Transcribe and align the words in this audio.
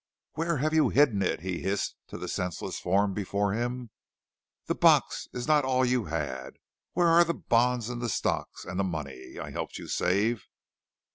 "'Where 0.33 0.57
have 0.57 0.73
you 0.73 0.89
hidden 0.89 1.21
it?' 1.21 1.41
he 1.41 1.61
hissed 1.61 1.95
to 2.07 2.17
the 2.17 2.27
senseless 2.27 2.79
form 2.79 3.13
before 3.13 3.53
him. 3.53 3.91
'That 4.65 4.81
box 4.81 5.27
is 5.31 5.47
not 5.47 5.63
all 5.63 5.85
you 5.85 6.05
had. 6.05 6.55
Where 6.93 7.05
are 7.09 7.23
the 7.23 7.35
bonds 7.35 7.87
and 7.87 8.01
the 8.01 8.09
stocks, 8.09 8.65
and 8.65 8.79
the 8.79 8.83
money 8.83 9.37
I 9.39 9.51
helped 9.51 9.77
you 9.77 9.85
to 9.85 9.91
save?' 9.91 10.47